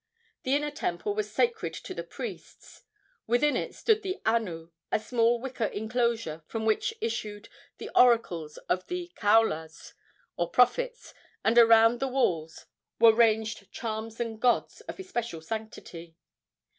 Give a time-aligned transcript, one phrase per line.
[0.41, 2.81] The inner temple was sacred to the priests.
[3.27, 8.87] Within it stood the anu, a small wicker enclosure, from which issued the oracles of
[8.87, 9.93] the kaulas,
[10.37, 11.13] or prophets,
[11.45, 12.65] and around the walls
[12.99, 16.15] were ranged charms and gods of especial sanctity.